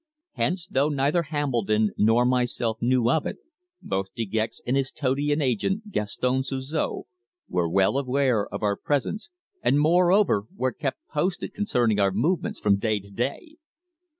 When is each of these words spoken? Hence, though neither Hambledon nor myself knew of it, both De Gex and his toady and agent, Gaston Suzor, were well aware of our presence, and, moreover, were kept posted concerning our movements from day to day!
Hence, 0.31 0.65
though 0.65 0.89
neither 0.89 1.21
Hambledon 1.21 1.91
nor 1.95 2.25
myself 2.25 2.81
knew 2.81 3.07
of 3.11 3.27
it, 3.27 3.37
both 3.83 4.07
De 4.15 4.25
Gex 4.25 4.59
and 4.65 4.75
his 4.75 4.91
toady 4.91 5.31
and 5.31 5.43
agent, 5.43 5.91
Gaston 5.91 6.41
Suzor, 6.43 7.01
were 7.47 7.69
well 7.69 7.99
aware 7.99 8.47
of 8.47 8.63
our 8.63 8.75
presence, 8.75 9.29
and, 9.61 9.79
moreover, 9.79 10.45
were 10.55 10.73
kept 10.73 10.97
posted 11.11 11.53
concerning 11.53 11.99
our 11.99 12.09
movements 12.11 12.59
from 12.59 12.77
day 12.79 12.99
to 12.99 13.11
day! 13.11 13.57